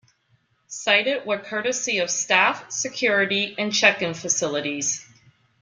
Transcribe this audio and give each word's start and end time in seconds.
Cited 0.65 1.27
were 1.27 1.37
courtesy 1.37 1.99
of 1.99 2.09
staff, 2.09 2.71
security, 2.71 3.53
and 3.59 3.71
check-in 3.71 4.15
facilities. 4.15 5.07